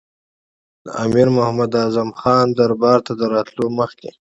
[0.85, 4.09] د امیر محمد اعظم خان دربار ته له راتللو مخکې.